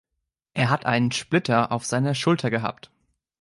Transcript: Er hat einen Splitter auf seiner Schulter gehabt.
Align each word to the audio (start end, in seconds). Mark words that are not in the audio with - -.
Er 0.55 0.71
hat 0.71 0.87
einen 0.87 1.11
Splitter 1.11 1.71
auf 1.71 1.85
seiner 1.85 2.15
Schulter 2.15 2.49
gehabt. 2.49 2.89